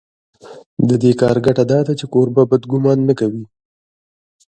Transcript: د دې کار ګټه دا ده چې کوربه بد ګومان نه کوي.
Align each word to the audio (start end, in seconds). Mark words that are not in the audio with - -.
د 0.87 0.89
دې 1.01 1.11
کار 1.21 1.37
ګټه 1.45 1.63
دا 1.71 1.79
ده 1.87 1.93
چې 1.99 2.05
کوربه 2.13 2.43
بد 2.51 2.61
ګومان 2.71 2.99
نه 3.07 3.13
کوي. 3.19 3.43